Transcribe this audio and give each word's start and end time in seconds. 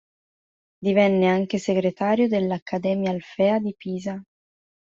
Divenne 0.79 1.27
anche 1.27 1.59
segretario 1.59 2.27
dell'Accademia 2.27 3.11
Alfea 3.11 3.59
di 3.59 3.75
Pisa. 3.77 4.19